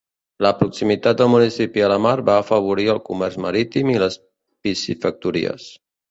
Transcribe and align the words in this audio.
La 0.43 0.51
proximitat 0.59 1.17
del 1.17 1.27
municipi 1.33 1.83
a 1.87 1.89
la 1.91 1.97
mar 2.05 2.13
va 2.29 2.37
afavorir 2.43 2.87
el 2.93 3.01
comerç 3.09 3.37
marítim 3.45 3.91
i 3.91 3.99
les 4.05 4.17
piscifactories. 4.69 5.69